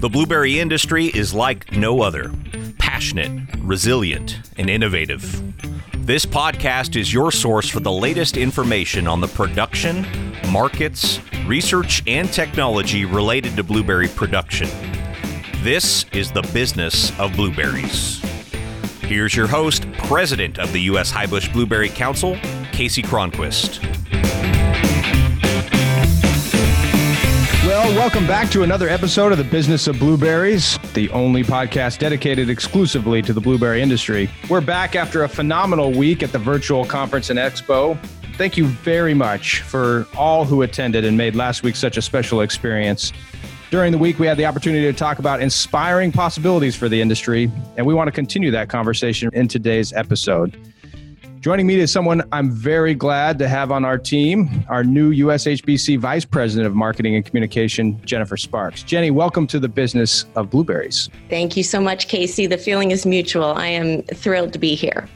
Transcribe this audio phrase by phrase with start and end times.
[0.00, 2.32] The blueberry industry is like no other
[2.78, 5.42] passionate, resilient, and innovative.
[6.04, 10.06] This podcast is your source for the latest information on the production,
[10.50, 14.68] markets, research, and technology related to blueberry production.
[15.62, 18.20] This is the business of blueberries.
[19.02, 21.12] Here's your host, President of the U.S.
[21.12, 22.34] Highbush Blueberry Council,
[22.72, 23.80] Kasey Cronquist.
[27.82, 33.22] Welcome back to another episode of the Business of Blueberries, the only podcast dedicated exclusively
[33.22, 34.30] to the blueberry industry.
[34.48, 37.98] We're back after a phenomenal week at the virtual conference and expo.
[38.36, 42.40] Thank you very much for all who attended and made last week such a special
[42.40, 43.12] experience.
[43.70, 47.50] During the week, we had the opportunity to talk about inspiring possibilities for the industry,
[47.76, 50.56] and we want to continue that conversation in today's episode.
[51.42, 55.98] Joining me is someone I'm very glad to have on our team, our new USHBC
[55.98, 58.84] Vice President of Marketing and Communication, Jennifer Sparks.
[58.84, 61.10] Jenni, welcome to the business of blueberries.
[61.28, 62.48] Thank you so much, Kasey.
[62.48, 63.54] The feeling is mutual.
[63.54, 65.08] I am thrilled to be here.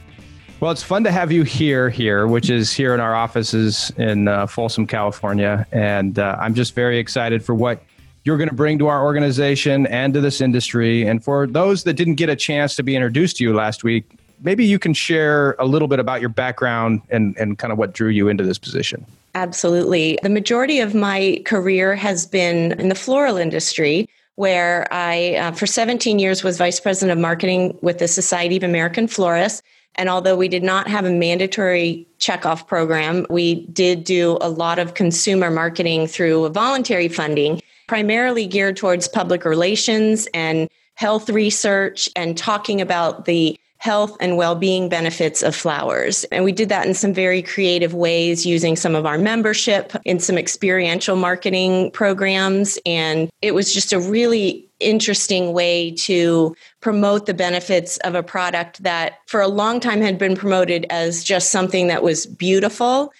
[0.59, 4.27] Well, it's fun to have you here, here, which is here in our offices in
[4.27, 5.65] uh, Folsom, California.
[5.71, 7.81] And uh, I'm just very excited for what
[8.25, 11.07] you're going to bring to our organization and to this industry.
[11.07, 14.03] And for those that didn't get a chance to be introduced to you last week,
[14.41, 17.93] maybe you can share a little bit about your background and, and kind of what
[17.93, 19.05] drew you into this position.
[19.35, 20.17] Absolutely.
[20.23, 25.67] The majority of my career has been in the floral industry, where I, uh, for
[25.67, 29.61] 17 years, was vice president of marketing with the Society of American Florists.
[29.95, 34.79] And although we did not have a mandatory checkoff program, we did do a lot
[34.79, 42.37] of consumer marketing through voluntary funding, primarily geared towards public relations and health research and
[42.37, 46.23] talking about the health and well-being benefits of flowers.
[46.25, 50.19] And we did that in some very creative ways using some of our membership in
[50.19, 57.33] some experiential marketing programs and it was just a really interesting way to promote the
[57.33, 61.87] benefits of a product that for a long time had been promoted as just something
[61.87, 63.11] that was beautiful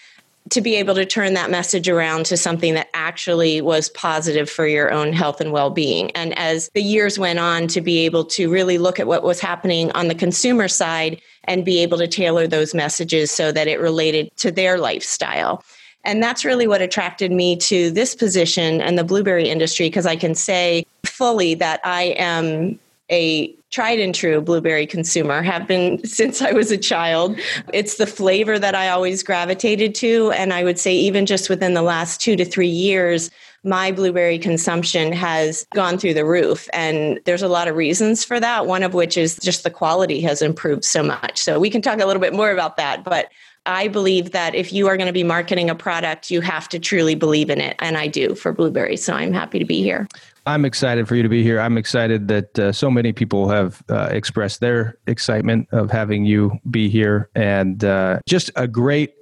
[0.50, 4.68] to be able to turn that message around to something that actually was positive for
[4.68, 6.12] your own health and well-being.
[6.12, 9.40] And as the years went on to be able to really look at what was
[9.40, 13.80] happening on the consumer side and be able to tailor those messages so that it
[13.80, 15.64] related to their lifestyle.
[16.04, 20.16] And that's really what attracted me to this position and the blueberry industry because I
[20.16, 22.80] can say fully that I am
[23.10, 27.38] a tried and true blueberry consumer, have been since I was a child.
[27.74, 30.32] It's the flavor that I always gravitated to.
[30.32, 33.30] And I would say, even just within the last two to three years,
[33.64, 36.70] my blueberry consumption has gone through the roof.
[36.72, 40.22] And there's a lot of reasons for that, one of which is just the quality
[40.22, 41.38] has improved so much.
[41.38, 43.04] So we can talk a little bit more about that.
[43.04, 43.30] But
[43.66, 46.80] I believe that if you are going to be marketing a product, you have to
[46.80, 47.76] truly believe in it.
[47.80, 49.04] And I do for blueberries.
[49.04, 50.08] So I'm happy to be here.
[50.48, 51.60] I'm excited for you to be here.
[51.60, 56.58] I'm excited that uh, so many people have uh, expressed their excitement of having you
[56.72, 59.14] be here, and uh, just a great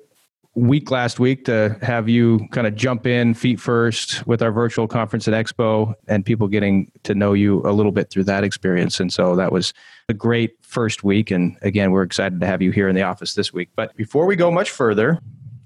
[0.54, 4.88] week last week to have you kind of jump in feet first with our virtual
[4.88, 9.00] conference and Expo, and people getting to know you a little bit through that experience.
[9.00, 9.74] And so that was
[10.08, 11.32] a great first week.
[11.32, 13.70] And again, we're excited to have you here in the office this week.
[13.76, 15.20] But before we go much further,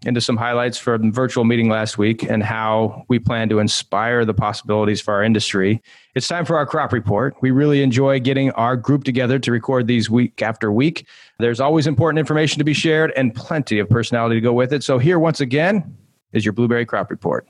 [0.05, 4.25] into some highlights from the virtual meeting last week and how we plan to inspire
[4.25, 5.81] the possibilities for our industry.
[6.15, 7.35] It's time for our crop report.
[7.41, 11.05] We really enjoy getting our group together to record these week after week.
[11.39, 14.83] There's always important information to be shared and plenty of personality to go with it.
[14.83, 15.97] So, here once again
[16.33, 17.47] is your blueberry crop report.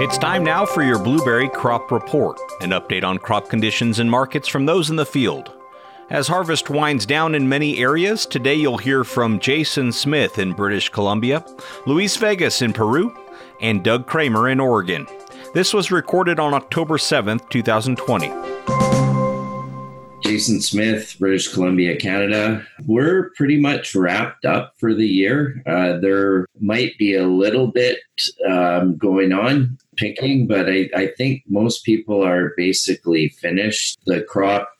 [0.00, 4.48] It's time now for your blueberry crop report, an update on crop conditions and markets
[4.48, 5.52] from those in the field.
[6.10, 10.90] As harvest winds down in many areas, today you'll hear from Jason Smith in British
[10.90, 11.42] Columbia,
[11.86, 13.16] Luis Vegas in Peru,
[13.62, 15.06] and Doug Krahmer in Oregon.
[15.54, 18.28] This was recorded on October 7th, 2020.
[20.22, 22.66] Jason Smith, British Columbia, Canada.
[22.86, 25.62] We're pretty much wrapped up for the year.
[25.66, 27.98] Uh, there might be a little bit
[28.48, 33.98] um, going on picking, but I, I think most people are basically finished.
[34.06, 34.73] The crop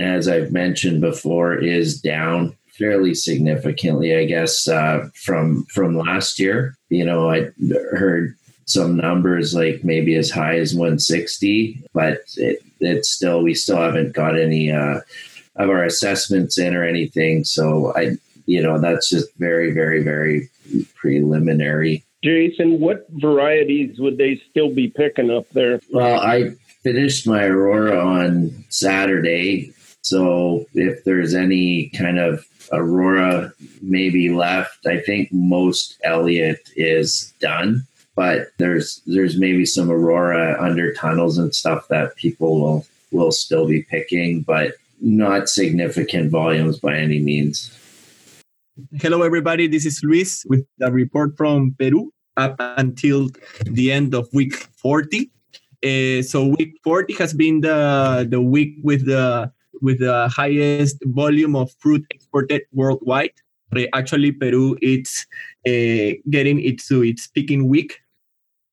[0.00, 6.76] as I've mentioned before, is down fairly significantly, I guess, uh, from from last year.
[6.88, 7.50] You know, I
[7.92, 13.76] heard some numbers like maybe as high as 160, but it, it's still we still
[13.76, 15.00] haven't got any uh,
[15.56, 17.44] of our assessments in or anything.
[17.44, 20.48] So I, you know, that's just very, very, very
[20.94, 22.04] preliminary.
[22.22, 25.80] Jason, what varieties would they still be picking up there?
[25.90, 26.50] Well, I
[26.82, 33.52] finished my Aurora on Saturday so if there's any kind of Aurora
[33.82, 37.86] maybe left, I think most Elliott is done.
[38.16, 43.66] but there's there's maybe some aurora under tunnels and stuff that people will will still
[43.66, 47.72] be picking, but not significant volumes by any means.
[49.00, 49.66] Hello, everybody.
[49.66, 53.30] This is Luis with the report from Peru up until
[53.64, 55.30] the end of week 40.
[55.82, 59.50] Uh, so week 40 has been the the week with the
[59.80, 63.32] with the highest volume of fruit exported worldwide.
[63.94, 65.26] Actually, Peru it's
[65.66, 68.00] uh, getting into its picking week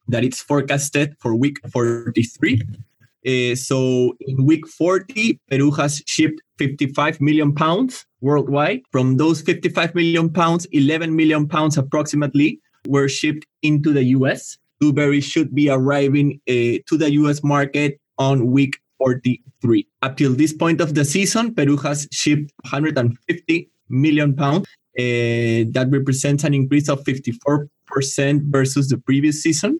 [0.07, 2.61] that it's forecasted for week 43.
[3.27, 8.81] Uh, so in week 40, Peru has shipped 55 million pounds worldwide.
[8.91, 14.57] From those 55 million pounds, 11 million pounds approximately were shipped into the US.
[14.79, 19.87] Blueberry should be arriving uh, to the US market on week 43.
[20.01, 24.67] Up till this point of the season, Peru has shipped 150 million pounds.
[24.97, 27.67] Uh, that represents an increase of 54%
[28.51, 29.79] versus the previous season.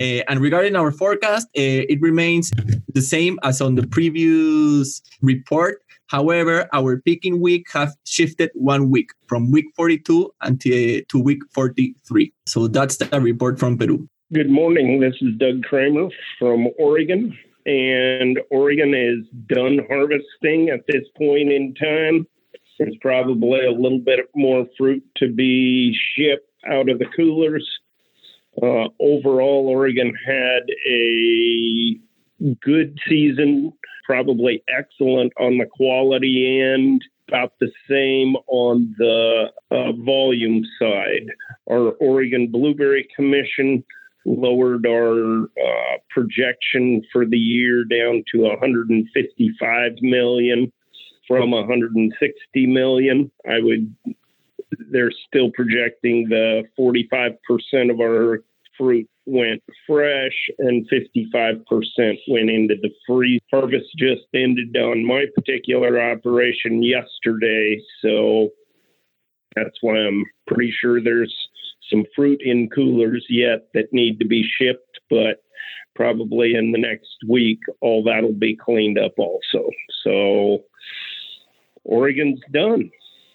[0.00, 2.50] Uh, and regarding our forecast, uh, it remains
[2.92, 5.82] the same as on the previous report.
[6.06, 12.32] However, our picking week has shifted one week from week 42 until to week 43.
[12.46, 14.08] So that's the report from Peru.
[14.32, 15.00] Good morning.
[15.00, 17.36] This is Doug Krahmer from Oregon
[17.66, 22.26] and Oregon is done harvesting at this point in time.
[22.78, 27.68] There's probably a little bit more fruit to be shipped out of the coolers.
[28.60, 32.00] Uh, overall, Oregon had a
[32.62, 33.72] good season,
[34.04, 41.30] probably excellent on the quality end, about the same on the uh, volume side.
[41.70, 43.84] Our Oregon Blueberry Commission
[44.24, 50.72] lowered our uh, projection for the year down to 155 million
[51.26, 53.30] from 160 million.
[53.48, 53.94] I would.
[54.92, 57.36] They're still projecting the 45%
[57.90, 58.42] of our
[58.78, 61.62] fruit went fresh and 55%
[62.28, 63.40] went into the freeze.
[63.50, 68.50] Harvest just ended on my particular operation yesterday, so
[69.54, 71.34] that's why I'm pretty sure there's
[71.90, 75.42] some fruit in coolers yet that need to be shipped, but
[75.94, 79.68] probably in the next week, all that'll be cleaned up also.
[80.04, 80.64] So
[81.84, 82.90] Oregon's done.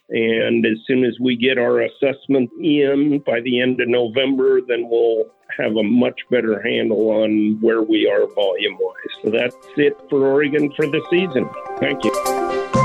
[0.08, 4.88] And as soon as we get our assessment in by the end of November, then
[4.88, 5.24] we'll
[5.58, 9.22] have a much better handle on where we are volume wise.
[9.22, 11.48] So that's it for Oregon for the season.
[11.80, 12.75] Thank you.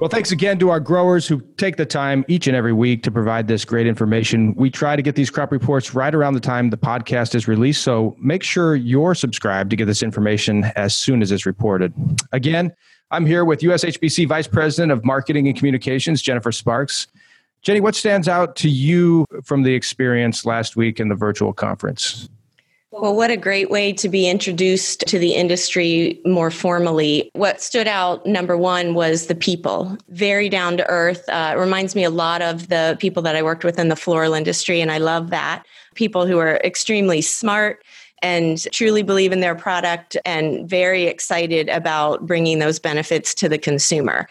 [0.00, 3.10] Well, thanks again to our growers who take the time each and every week to
[3.10, 4.54] provide this great information.
[4.54, 7.82] We try to get these crop reports right around the time the podcast is released,
[7.82, 11.92] so make sure you're subscribed to get this information as soon as it's reported.
[12.30, 12.72] Again,
[13.10, 17.08] I'm here with USHBC Vice President of Marketing and Communications, Jennifer Sparks.
[17.66, 22.28] Jenni, what stands out to you from the experience last week in the virtual conference?
[22.90, 27.30] Well, what a great way to be introduced to the industry more formally.
[27.34, 29.98] What stood out, number one, was the people.
[30.08, 31.28] Very down to earth.
[31.28, 33.96] Uh, it reminds me a lot of the people that I worked with in the
[33.96, 35.66] floral industry, and I love that.
[35.96, 37.84] People who are extremely smart
[38.22, 43.58] and truly believe in their product and very excited about bringing those benefits to the
[43.58, 44.26] consumer.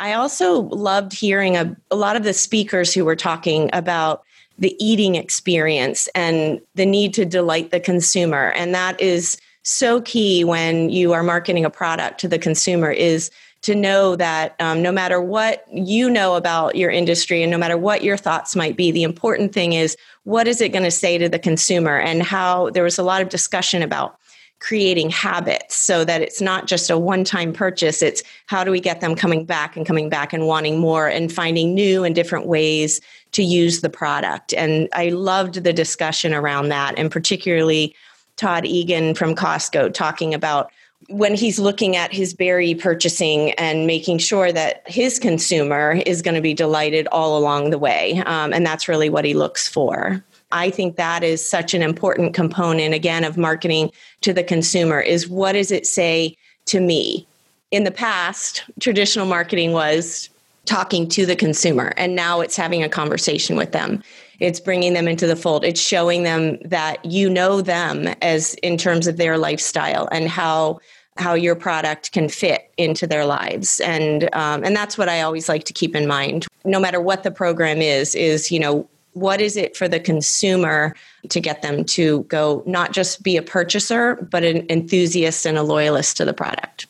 [0.00, 4.24] I also loved hearing a, a lot of the speakers who were talking about
[4.58, 8.50] the eating experience and the need to delight the consumer.
[8.56, 13.30] And that is so key when you are marketing a product to the consumer is
[13.60, 17.76] to know that um, no matter what you know about your industry and no matter
[17.76, 21.18] what your thoughts might be, the important thing is what is it going to say
[21.18, 24.18] to the consumer and how there was a lot of discussion about
[24.60, 28.02] creating habits so that it's not just a one time purchase.
[28.02, 31.32] It's how do we get them coming back and coming back and wanting more and
[31.32, 33.00] finding new and different ways
[33.32, 34.52] to use the product.
[34.54, 37.94] And I loved the discussion around that, and particularly
[38.36, 40.70] Todd Egan from Costco talking about
[41.08, 46.34] when he's looking at his berry purchasing and making sure that his consumer is going
[46.34, 48.20] to be delighted all along the way.
[48.26, 50.22] Um, and that's really what he looks for.
[50.50, 53.90] I think that is such an important component, again, of marketing
[54.22, 56.36] to the consumer is what does it say
[56.66, 57.26] to me?
[57.70, 60.30] In the past, traditional marketing was
[60.64, 64.02] talking to the consumer, and now it's having a conversation with them.
[64.40, 65.64] It's bringing them into the fold.
[65.64, 70.80] It's showing them that you know them as in terms of their lifestyle and how
[71.18, 75.48] how your product can fit into their lives and um, and that's what i always
[75.48, 78.88] like to keep in mind no matter what the program is is you know
[79.20, 80.94] what is it for the consumer
[81.28, 85.62] to get them to go not just be a purchaser but an enthusiast and a
[85.62, 86.86] loyalist to the product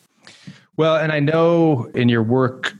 [0.77, 2.73] well and i know in your work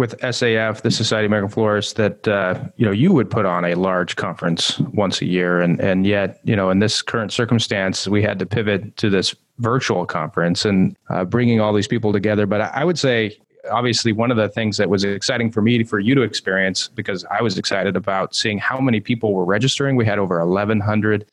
[0.00, 3.66] with SAF, the Society of American Florists, that uh, you know you would put on
[3.66, 8.08] a large conference once a year, and and yet you know in this current circumstance,
[8.08, 12.46] we had to pivot to this virtual conference and uh, bringing all these people together.
[12.46, 13.38] But I would say,
[13.70, 17.24] obviously, one of the things that was exciting for me for you to experience because
[17.30, 19.96] I was excited about seeing how many people were registering.
[19.96, 21.26] We had over 1,100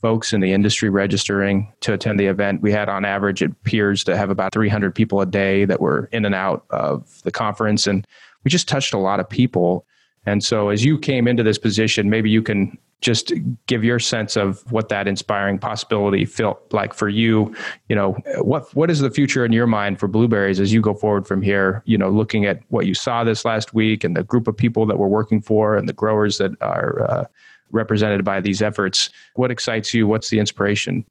[0.00, 2.60] folks in the industry registering to attend the event.
[2.60, 6.10] We had on average, it appears to have about 300 people a day that were
[6.12, 7.86] in and out of the conference.
[7.86, 8.06] And
[8.44, 9.86] we just touched a lot of people.
[10.26, 13.32] And so as you came into this position, maybe you can just
[13.66, 17.54] give your sense of what that inspiring possibility felt like for you
[17.90, 20.94] you know what what is the future in your mind for blueberries as you go
[20.94, 24.24] forward from here you know looking at what you saw this last week and the
[24.24, 27.24] group of people that we're working for and the growers that are uh,
[27.74, 29.10] represented by these efforts.
[29.34, 30.06] What excites you?
[30.06, 31.04] What's the inspiration?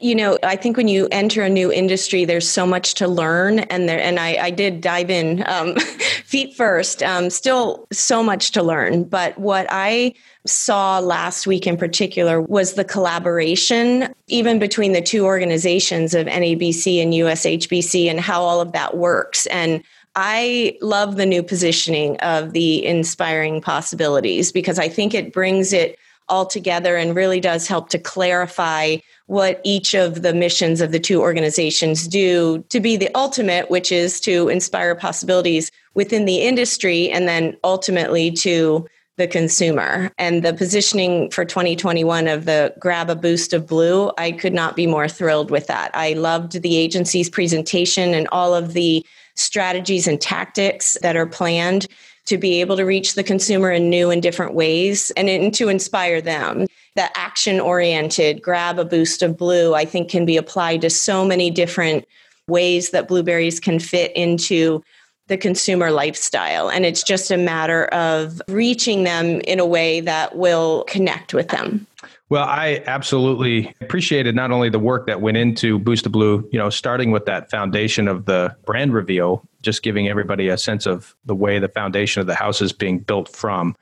[0.00, 3.58] You know, I think when you enter a new industry, there's so much to learn,
[3.58, 5.74] and there, and I, I did dive in um,
[6.24, 7.02] feet first.
[7.02, 9.04] Um, still, so much to learn.
[9.04, 10.14] But what I
[10.46, 17.02] saw last week in particular was the collaboration, even between the two organizations of NABC
[17.02, 19.46] and USHBC, and how all of that works.
[19.46, 19.82] And
[20.14, 25.98] I love the new positioning of the inspiring possibilities because I think it brings it
[26.28, 30.98] all together and really does help to clarify what each of the missions of the
[30.98, 37.10] two organizations do to be the ultimate, which is to inspire possibilities within the industry
[37.10, 38.86] and then ultimately to
[39.18, 40.10] the consumer.
[40.16, 44.76] And the positioning for 2021 of the Grab a Boost of Blue, I could not
[44.76, 45.90] be more thrilled with that.
[45.92, 49.04] I loved the agency's presentation and all of the
[49.34, 51.86] strategies and tactics that are planned
[52.28, 55.68] to be able to reach the consumer in new and different ways and, and to
[55.68, 56.66] inspire them.
[56.94, 61.24] That action oriented, grab a boost of blue, I think can be applied to so
[61.24, 62.04] many different
[62.46, 64.82] ways that blueberries can fit into
[65.28, 66.70] the consumer lifestyle.
[66.70, 71.48] And it's just a matter of reaching them in a way that will connect with
[71.48, 71.86] them.
[72.30, 76.58] Well, I absolutely appreciated not only the work that went into Boost of Blue, you
[76.58, 81.16] know, starting with that foundation of the brand reveal, just giving everybody a sense of
[81.24, 83.76] the way the foundation of the house is being built from.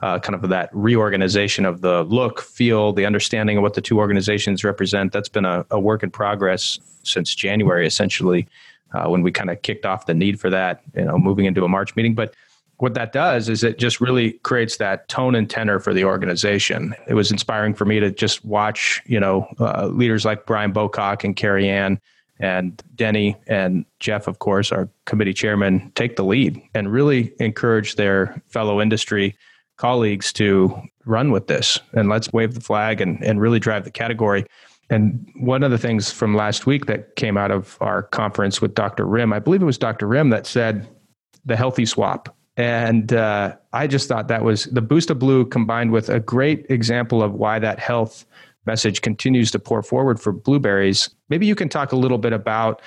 [0.00, 3.98] Uh, kind of that reorganization of the look, feel, the understanding of what the two
[3.98, 5.12] organizations represent.
[5.12, 8.48] That's been a, a work in progress since January, essentially,
[8.92, 11.64] uh, when we kind of kicked off the need for that, you know, moving into
[11.64, 12.16] a March meeting.
[12.16, 12.34] But
[12.82, 16.96] what that does is it just really creates that tone and tenor for the organization.
[17.06, 21.22] It was inspiring for me to just watch, you know, uh, leaders like Brian Bocock
[21.22, 22.00] and Carrie Ann
[22.40, 27.94] and Denny and Jeff, of course, our committee chairman, take the lead and really encourage
[27.94, 29.36] their fellow industry
[29.76, 33.92] colleagues to run with this and let's wave the flag and, and really drive the
[33.92, 34.44] category.
[34.90, 38.74] And one of the things from last week that came out of our conference with
[38.74, 39.06] Dr.
[39.06, 40.08] Rimm, I believe it was Dr.
[40.08, 40.88] Rimm that said
[41.44, 45.90] the healthy swap and uh, I just thought that was the boost of blue combined
[45.90, 48.26] with a great example of why that health
[48.66, 51.10] message continues to pour forward for blueberries.
[51.28, 52.82] Maybe you can talk a little bit about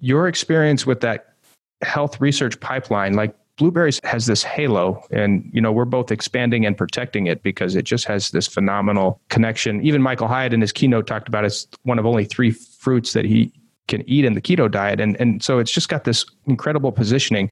[0.00, 1.34] your experience with that
[1.82, 3.14] health research pipeline.
[3.14, 7.74] Like blueberries has this halo and you know we're both expanding and protecting it because
[7.74, 11.66] it just has this phenomenal connection even michael hyatt in his keynote talked about it's
[11.82, 13.52] one of only three fruits that he
[13.88, 17.50] can eat in the keto diet and, and so it's just got this incredible positioning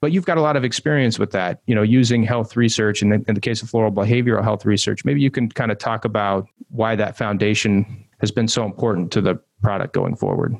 [0.00, 3.12] but you've got a lot of experience with that, you know, using health research and
[3.26, 5.04] in, the case of floral behavioral health research.
[5.04, 9.20] Maybe you can kind of talk about why that foundation has been so important to
[9.20, 10.56] the product going forward.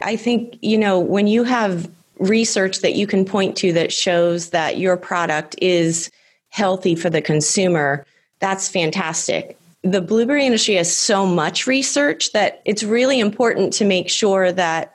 [0.00, 4.50] I think, you know, when you have research that you can point to that shows
[4.50, 6.10] that your product is
[6.48, 8.04] healthy for the consumer,
[8.40, 9.58] that's fantastic.
[9.82, 14.94] The blueberry industry has so much research that it's really important to make sure that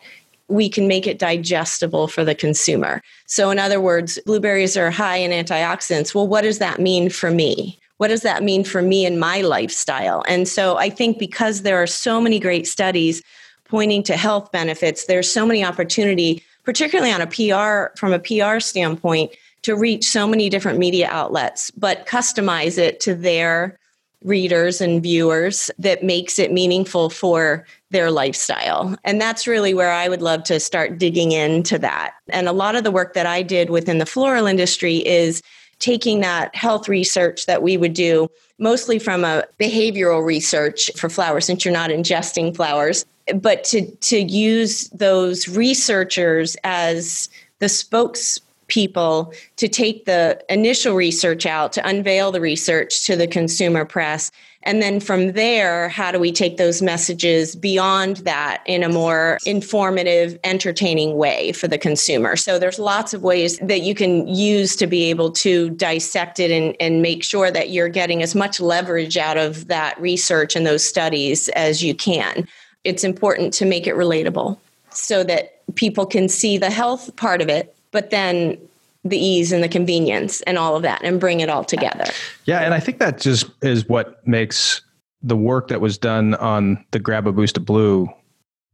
[0.52, 3.02] we can make it digestible for the consumer.
[3.28, 6.14] So, in other words, blueberries are high in antioxidants.
[6.14, 7.80] Well, what does that mean for me?
[7.98, 10.24] What does that mean for me and my lifestyle?
[10.28, 13.24] And so, I think because there are so many great studies
[13.66, 18.60] pointing to health benefits, there's so many opportunity, particularly on a PR from a PR
[18.60, 19.32] standpoint,
[19.62, 23.80] to reach so many different media outlets, but customize it to their
[24.24, 28.96] readers and viewers that makes it meaningful for their lifestyle.
[29.04, 32.14] And that's really where I would love to start digging into that.
[32.30, 35.42] And a lot of the work that I did within the floral industry is
[35.80, 41.46] taking that health research that we would do mostly from a behavioral research for flowers
[41.46, 48.40] since you're not ingesting flowers but to to use those researchers as the spokes
[48.72, 54.32] people to take the initial research out to unveil the research to the consumer press
[54.64, 59.40] And then from there, how do we take those messages beyond that in a more
[59.46, 62.36] informative, entertaining way for the consumer?
[62.36, 66.52] So there's lots of ways that you can use to be able to dissect it
[66.52, 70.66] and, and make sure that you're getting as much leverage out of that research and
[70.66, 72.48] those studies as you can.
[72.84, 74.60] It's important to make it relatable
[74.92, 78.58] so that people can see the health part of it, but then
[79.04, 82.06] the ease and the convenience and all of that and bring it all together.
[82.46, 84.82] Yeah, and I think that just is what makes
[85.24, 88.08] the work that was done on the Grab a Boost of Blue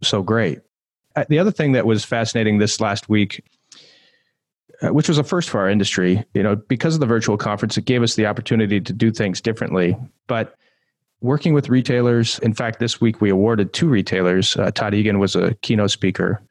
[0.02, 0.60] so great.
[1.16, 3.44] Uh, the other thing that was fascinating this last week,
[4.82, 7.78] uh, which was a first for our industry, you know, because of the virtual conference,
[7.78, 9.98] it gave us the opportunity to do things differently.
[10.28, 10.56] But
[11.22, 14.56] working with retailers, in fact, this week we awarded two retailers.
[14.56, 16.42] Uh, Todd Egan was a keynote speaker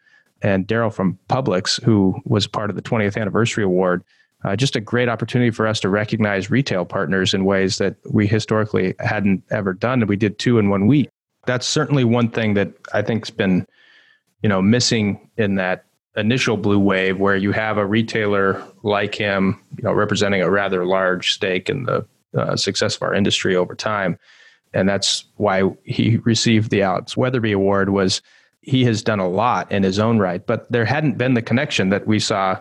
[0.43, 4.05] and Daryl from Publix, who was part of the 20th anniversary award.
[4.45, 8.27] Uh, just a great opportunity for us to recognize retail partners in ways that we
[8.27, 10.03] historically hadn't ever done.
[10.03, 11.09] And we did two in one week.
[11.47, 13.67] That's certainly one thing that I think's been,
[14.43, 19.61] you know, missing in that initial blue wave where you have a retailer like him,
[19.77, 23.75] you know, representing a rather large stake in the uh, success of our industry over
[23.75, 24.19] time.
[24.75, 28.21] And that's why he received the Alex Weatherby Award was
[28.67, 31.89] he has done a lot in his own right, but there hadn't been the connection
[31.91, 32.59] that we saw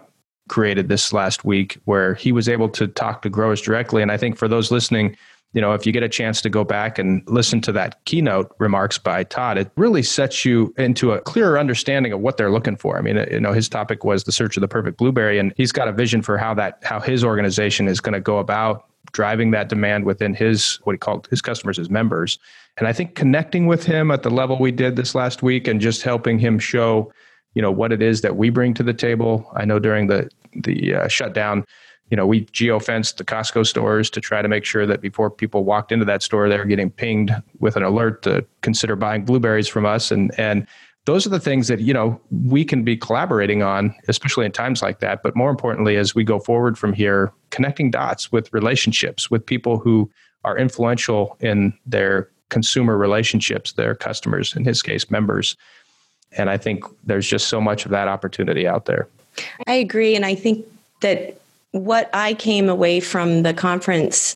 [0.48, 4.04] created this last week where he was able to talk to growers directly.
[4.04, 5.18] And I think for those listening,
[5.54, 8.54] you know, if you get a chance to go back and listen to that keynote
[8.60, 12.76] remarks by Todd, it really sets you into a clearer understanding of what they're looking
[12.76, 12.98] for.
[12.98, 15.72] I mean, you know, his topic was the search of the perfect blueberry, and he's
[15.72, 18.86] got a vision for how that how his organization is going to go about
[19.16, 22.38] driving that demand within his what he called his customers his members.
[22.78, 25.80] And i think connecting with him at the level we did this last week and
[25.80, 27.12] just helping him show
[27.56, 29.50] you know what it is that we bring to the table.
[29.56, 31.66] I know during the the uh, shutdown
[32.12, 35.64] you know we geofenced the costco stores to try to make sure that before people
[35.64, 39.70] walked into that store they were getting pinged with an alert to consider buying blueberries
[39.70, 40.12] from us.
[40.12, 40.68] And and
[41.06, 44.82] those are the things that you know we can be collaborating on especially in times
[44.82, 45.24] like that.
[45.24, 49.78] But more importantly as we go forward from here connecting dots with relationships with people
[49.78, 50.10] who
[50.44, 55.56] are influential in their consumer relationships their customers in his case members.
[56.38, 59.08] And i think there's just so much of that opportunity out there.
[59.68, 60.16] I agree.
[60.16, 60.66] And i think
[61.02, 61.40] that
[61.72, 64.36] what i came away from the conference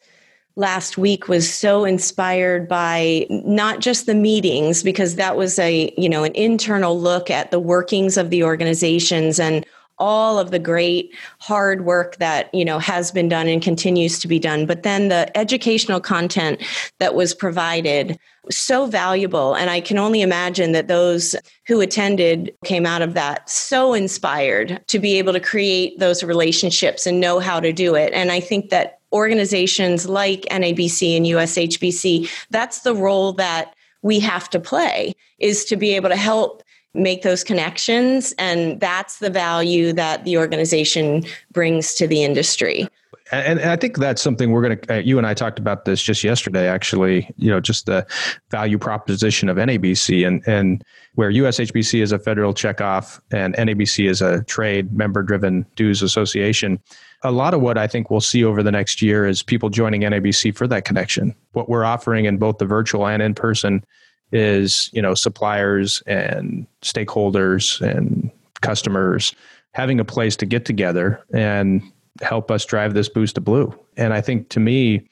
[0.59, 6.09] last week was so inspired by not just the meetings because that was a you
[6.09, 9.65] know an internal look at the workings of the organizations and
[9.99, 14.27] all of the great hard work that you know has been done and continues to
[14.27, 14.65] be done.
[14.65, 16.61] But then the educational content
[16.99, 18.19] that was provided
[18.51, 19.53] so valuable.
[19.55, 21.35] And i can only imagine that those
[21.67, 27.05] who attended came out of that so inspired to be able to create those relationships
[27.05, 28.11] and know how to do it.
[28.13, 34.49] And i think that organizations like NABC and USHBC, that's the role that we have
[34.51, 39.93] to play is to be able to help make those connections and that's the value
[39.93, 42.87] that the organization brings to the industry
[43.31, 44.95] and, and, I think that's something we're going to.
[44.95, 47.29] Uh, you and I talked about this just yesterday, actually.
[47.37, 48.07] You know, just the
[48.49, 50.83] value proposition of NABC and and
[51.15, 56.79] where USHBC is a federal checkoff and NABC is a trade member-driven dues association
[57.23, 60.01] a lot of what I think we'll see over the next year is people joining
[60.01, 61.35] NABC for that connection.
[61.51, 63.83] What we're offering in both the virtual and in person
[64.31, 69.33] is, you know, suppliers and stakeholders and customers
[69.73, 71.81] having a place to get together and
[72.21, 73.77] help us drive this boost to blue.
[73.97, 75.07] And I think to me,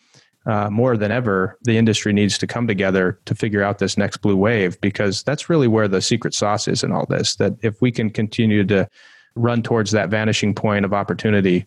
[0.45, 4.17] uh, more than ever, the industry needs to come together to figure out this next
[4.17, 7.35] blue wave because that's really where the secret sauce is in all this.
[7.35, 8.87] That if we can continue to
[9.35, 11.65] run towards that vanishing point of opportunity,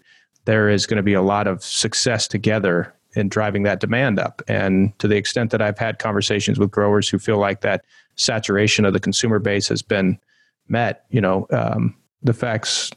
[0.51, 4.43] there is going to be a lot of success together in driving that demand up.
[4.49, 7.85] And to the extent that I've had conversations with growers who feel like that
[8.17, 10.19] saturation of the consumer base has been
[10.67, 12.91] met, you know, um, the facts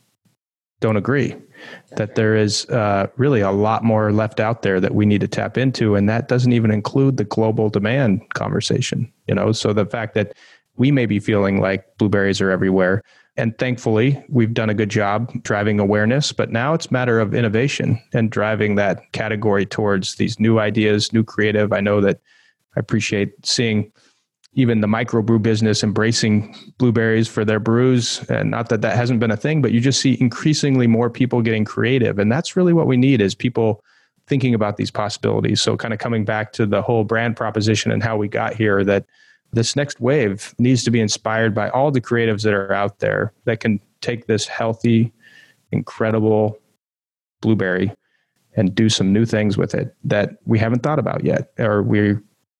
[0.79, 1.35] don't agree.
[1.95, 5.27] That there is uh, really a lot more left out there that we need to
[5.27, 9.13] tap into, and that doesn't even include the global demand conversation.
[9.27, 10.33] You know, so the fact that
[10.75, 13.03] we may be feeling like blueberries are everywhere,
[13.35, 17.99] and thankfully, we've done a good job driving awareness, but now it's matter of innovation
[18.13, 21.73] and driving that category towards these new ideas, new creative.
[21.73, 22.19] I know that
[22.75, 23.91] I appreciate seeing
[24.55, 28.23] even the microbrew business embracing blueberries for their brews.
[28.29, 31.41] And not that that hasn't been a thing but you just see increasingly more people
[31.41, 32.19] getting creative.
[32.19, 33.83] And that's really what we need is people
[34.27, 35.59] thinking about these possibilities.
[35.59, 38.83] So kind of coming back to the whole brand proposition and how we got here
[38.83, 39.05] that
[39.53, 43.31] this next wave needs to be inspired by all the creatives that are out there
[43.45, 45.13] that can take this healthy,
[45.71, 46.59] incredible
[47.41, 47.91] blueberry
[48.55, 52.17] and do some new things with it that we haven't thought about yet or we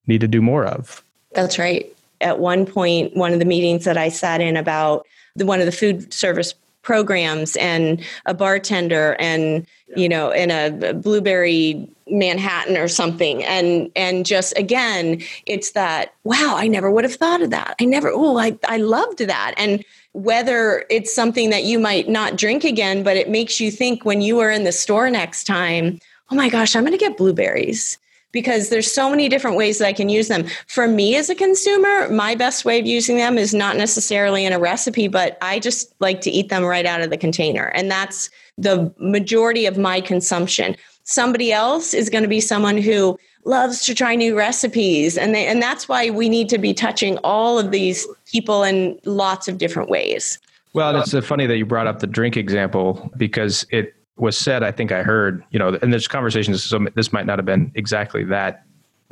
[0.07, 1.03] need to do more of.
[1.33, 1.91] That's right.
[2.21, 5.65] At one point, one of the meetings that I sat in about the, one of
[5.65, 9.65] the food service programs and a bartender and
[9.95, 13.43] you know in a blueberry manhattan or something.
[13.43, 17.75] And and just again it's that wow i never would have thought of that.
[17.81, 19.53] I never oh i, I loved that.
[19.57, 24.05] And whether it's something that you might not drink again but it makes you think
[24.05, 27.17] when you are in the store next time oh my gosh i'm going to get
[27.17, 27.97] blueberries
[28.33, 30.45] because there's so many different ways that I can use them.
[30.67, 34.51] For me as a consumer, my best way of using them is not necessarily in
[34.51, 37.67] a recipe, but I just like to eat them right out of the container.
[37.67, 40.75] And that's the majority of my consumption.
[41.03, 45.45] Somebody else is going to be someone who loves to try new recipes and they,
[45.45, 49.57] and that's why we need to be touching all of these people in lots of
[49.57, 50.39] different ways.
[50.73, 54.71] Well, it's funny that you brought up the drink example because it was said, I
[54.71, 56.63] think I heard, you know, and there's conversations.
[56.63, 58.65] So this might not have been exactly that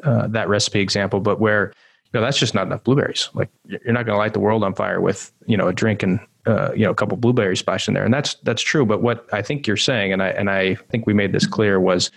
[0.04, 1.74] uh, that recipe example, but where
[2.06, 3.30] you know that's just not enough blueberries.
[3.34, 6.04] Like you're not going to light the world on fire with you know a drink
[6.04, 8.86] and uh, you know a couple blueberries splashed in there, and that's that's true.
[8.86, 11.80] But what I think you're saying, and I and I think we made this clear,
[11.80, 12.12] was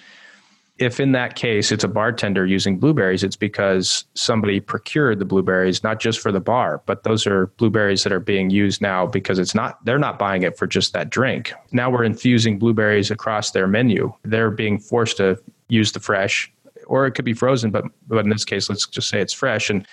[0.78, 5.84] if in that case it's a bartender using blueberries, it's because somebody procured the blueberries,
[5.84, 9.38] not just for the bar, but those are blueberries that are being used now because
[9.38, 11.52] it's not, they're not buying it for just that drink.
[11.70, 14.12] Now we're infusing blueberries across their menu.
[14.24, 16.52] They're being forced to use the fresh,
[16.86, 19.70] or it could be frozen, but, but in this case, let's just say it's fresh.
[19.70, 19.86] And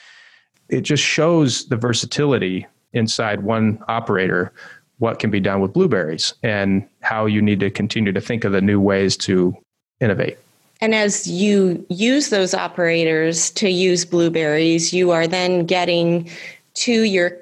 [0.69, 4.51] it just shows the versatility inside one operator
[4.97, 8.51] what can be done with blueberries and how you need to continue to think of
[8.51, 9.55] the new ways to
[9.99, 10.37] innovate.
[10.81, 16.29] And as you use those operators to use blueberries, you are then getting
[16.73, 17.37] to your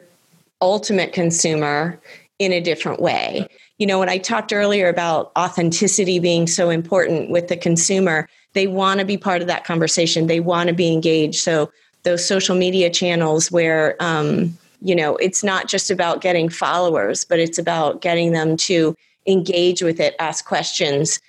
[0.62, 2.00] ultimate consumer
[2.38, 3.48] in a different way.
[3.78, 8.68] You know, when I talked earlier about authenticity being so important with the consumer, they
[8.68, 10.28] want to be part of that conversation.
[10.28, 11.40] They want to be engaged.
[11.40, 11.72] So
[12.04, 17.40] those social media channels where um, you know it's not just about getting followers, but
[17.40, 18.96] it's about getting them to
[19.28, 21.20] engage with it, ask questions,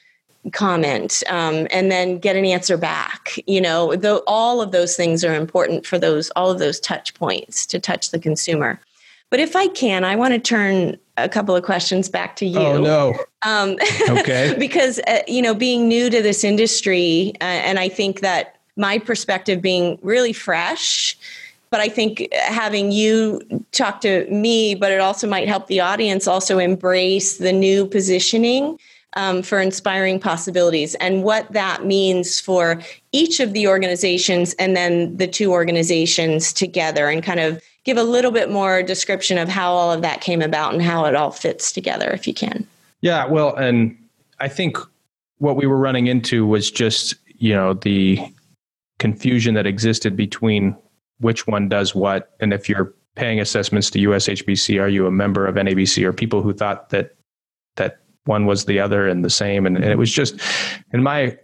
[0.52, 5.22] comment um, and then get an answer back you know though all of those things
[5.22, 8.80] are important for those all of those touch points to touch the consumer.
[9.28, 12.58] But if i can i want to turn a couple of questions back to you.
[12.58, 13.18] Oh no.
[13.42, 13.76] Um,
[14.08, 14.54] okay.
[14.58, 18.98] because uh, you know being new to this industry uh, and i think that my
[18.98, 21.18] perspective being really fresh
[21.70, 26.26] but I think having you talk to me, but it also might help the audience
[26.26, 28.76] also embrace the new positioning
[29.14, 32.80] um, for inspiring possibilities and what that means for
[33.12, 38.02] each of the organizations and then the two organizations together and kind of give a
[38.02, 41.30] little bit more description of how all of that came about and how it all
[41.30, 42.66] fits together if you can.
[43.00, 43.96] Yeah well and
[44.38, 44.76] i think
[45.38, 48.18] what we were running into was just you know the
[49.00, 50.76] confusion that existed between
[51.18, 52.30] which one does what.
[52.38, 56.42] And if you're paying assessments to USHBC are you a member of NABC or people
[56.42, 57.16] who thought that that
[58.24, 59.66] one was the other and the same.
[59.66, 60.38] And, and it was just
[60.92, 61.36] in my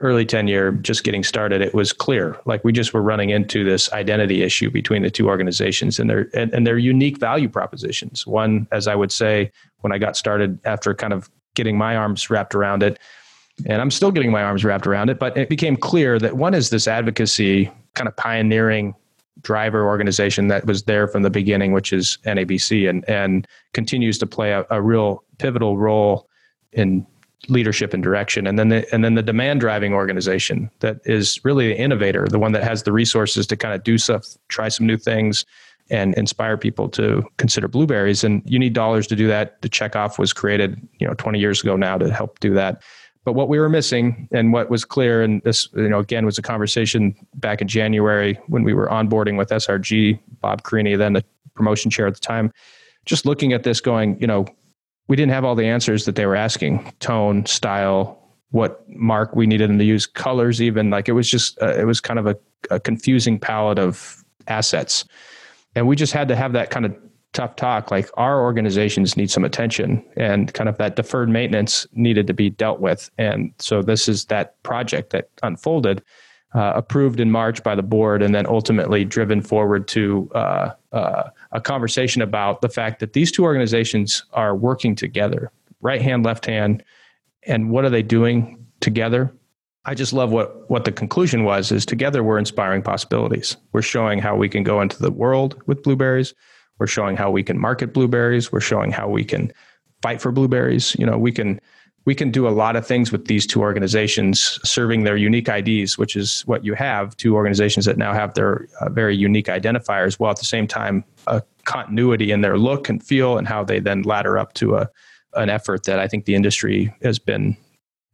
[0.00, 2.38] early tenure, just getting started, it was clear.
[2.44, 6.28] Like we just were running into this identity issue between the two organizations and their
[6.34, 8.26] and, and their unique value propositions.
[8.26, 12.28] One, as I would say, when I got started after kind of getting my arms
[12.28, 12.98] wrapped around it,
[13.66, 16.54] and I'm still getting my arms wrapped around it, but it became clear that one
[16.54, 18.94] is this advocacy kind of pioneering
[19.40, 24.26] driver organization that was there from the beginning, which is NABC, and and continues to
[24.26, 26.28] play a, a real pivotal role
[26.72, 27.06] in
[27.48, 28.46] leadership and direction.
[28.46, 32.38] And then the, and then the demand driving organization that is really the innovator the
[32.38, 35.44] one that has the resources to kind of do stuff try some new things
[35.90, 38.24] and inspire people to consider blueberries.
[38.24, 39.60] And you need dollars to do that.
[39.60, 42.82] The checkoff was created you know 20 years ago now to help do that
[43.24, 46.38] but what we were missing and what was clear, and this, you know, again, was
[46.38, 51.24] a conversation back in January when we were onboarding with SRG, Bob Carini, then the
[51.54, 52.52] promotion chair at the time,
[53.06, 54.46] just looking at this going, you know,
[55.08, 59.46] we didn't have all the answers that they were asking tone, style, what mark we
[59.46, 60.90] needed them to use, colors, even.
[60.90, 62.36] Like it was just, uh, it was kind of a,
[62.70, 65.04] a confusing palette of assets.
[65.74, 66.96] And we just had to have that kind of
[67.34, 72.26] tough talk like our organizations need some attention and kind of that deferred maintenance needed
[72.26, 76.02] to be dealt with and so this is that project that unfolded
[76.54, 81.28] uh, approved in march by the board and then ultimately driven forward to uh, uh,
[81.52, 85.50] a conversation about the fact that these two organizations are working together
[85.82, 86.82] right hand left hand
[87.46, 89.34] and what are they doing together
[89.86, 93.58] I just love what what the conclusion was is together we're inspiring possibilities.
[93.72, 96.32] We're showing how we can go into the world with blueberries.
[96.78, 98.50] We're showing how we can market blueberries.
[98.50, 99.52] We're showing how we can
[100.02, 100.94] fight for blueberries.
[100.98, 101.60] You know, we can
[102.06, 105.96] we can do a lot of things with these two organizations serving their unique IDs,
[105.96, 110.18] which is what you have two organizations that now have their uh, very unique identifiers,
[110.18, 113.80] while at the same time, a continuity in their look and feel and how they
[113.80, 114.88] then ladder up to a,
[115.34, 117.56] an effort that I think the industry has been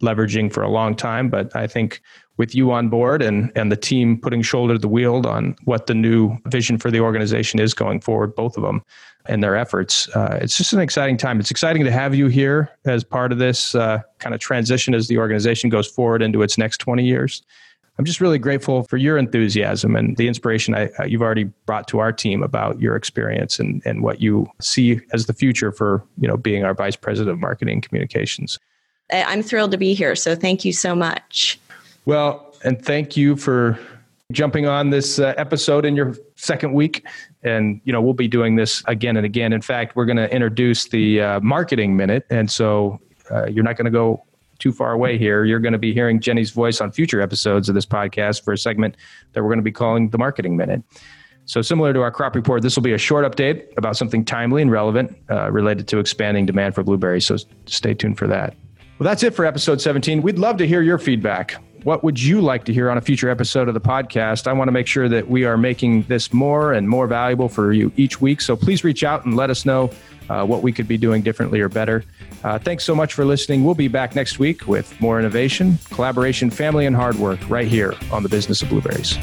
[0.00, 1.28] leveraging for a long time.
[1.28, 2.00] But I think
[2.36, 5.86] with you on board and, and the team putting shoulder to the wheel on what
[5.86, 8.82] the new vision for the organization is going forward, both of them
[9.26, 10.08] and their efforts.
[10.16, 11.38] Uh, it's just an exciting time.
[11.38, 15.08] It's exciting to have you here as part of this uh, kind of transition as
[15.08, 17.42] the organization goes forward into its next 20 years.
[17.98, 21.86] I'm just really grateful for your enthusiasm and the inspiration I, uh, you've already brought
[21.88, 26.02] to our team about your experience and, and what you see as the future for
[26.16, 28.58] you know being our vice president of marketing communications.
[29.12, 30.14] I'm thrilled to be here.
[30.14, 31.58] So thank you so much.
[32.04, 33.78] Well, and thank you for
[34.32, 37.04] jumping on this uh, episode in your second week.
[37.42, 39.52] And you know we'll be doing this again and again.
[39.52, 42.26] In fact we're going to introduce the uh, marketing minute.
[42.30, 44.24] And so uh, you're not going to go
[44.58, 45.44] too far away here.
[45.44, 48.58] You're going to be hearing jenni's voice on future episodes of this podcast for a
[48.58, 48.96] segment
[49.32, 50.82] that we're going to be calling the marketing minute.
[51.46, 54.62] So similar to our crop report this will be a short update about something timely
[54.62, 57.26] and relevant uh, related to expanding demand for blueberries.
[57.26, 58.54] So stay tuned for that
[59.00, 60.20] well, that's it for episode 17.
[60.20, 61.56] We'd love to hear your feedback.
[61.84, 64.46] What would you like to hear on a future episode of the podcast?
[64.46, 67.72] I want to make sure that we are making this more and more valuable for
[67.72, 68.42] you each week.
[68.42, 69.90] So please reach out and let us know
[70.28, 72.04] uh, what we could be doing differently or better.
[72.44, 73.64] Uh, thanks so much for listening.
[73.64, 77.94] We'll be back next week with more innovation, collaboration, family, and hard work right here
[78.12, 79.16] on the Business of Blueberries.